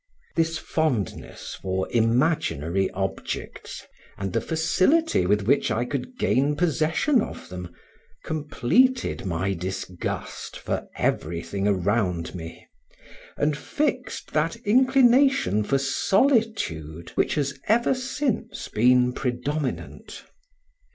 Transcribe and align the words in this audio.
This 0.35 0.57
fondness 0.57 1.59
for 1.61 1.87
imaginary 1.91 2.89
objects, 2.89 3.85
and 4.17 4.33
the 4.33 4.41
facility 4.41 5.27
with 5.27 5.43
which 5.43 5.69
I 5.69 5.85
could 5.85 6.17
gain 6.17 6.55
possession 6.55 7.21
of 7.21 7.49
them, 7.49 7.71
completed 8.23 9.27
my 9.27 9.53
disgust 9.53 10.57
for 10.57 10.87
everything 10.95 11.67
around 11.67 12.33
me, 12.33 12.65
and 13.37 13.55
fixed 13.55 14.31
that 14.33 14.55
inclination 14.65 15.63
for 15.63 15.77
solitude 15.77 17.11
which 17.13 17.35
has 17.35 17.59
ever 17.67 17.93
since 17.93 18.69
been 18.69 19.13
predominant. 19.13 20.23